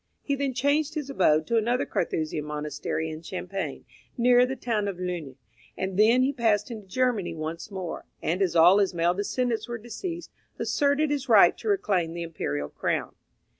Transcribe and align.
He 0.23 0.33
then 0.33 0.55
changed 0.55 0.95
his 0.95 1.11
abode 1.11 1.45
to 1.45 1.57
another 1.57 1.85
Carthusian 1.85 2.43
monastery 2.43 3.11
in 3.11 3.21
Champagne, 3.21 3.85
near 4.17 4.47
the 4.47 4.55
town 4.55 4.87
of 4.87 4.97
Luni, 4.97 5.37
and 5.77 5.91
thence 5.95 6.23
he 6.23 6.33
passed 6.33 6.71
into 6.71 6.87
Germany 6.87 7.35
once 7.35 7.69
more, 7.69 8.05
and 8.19 8.41
as 8.41 8.55
all 8.55 8.79
his 8.79 8.95
male 8.95 9.13
descendants 9.13 9.67
were 9.67 9.77
deceased, 9.77 10.31
asserted 10.57 11.11
his 11.11 11.29
right 11.29 11.55
to 11.59 11.67
reclaim 11.67 12.13
the 12.13 12.23
imperial 12.23 12.69
crown. 12.69 13.13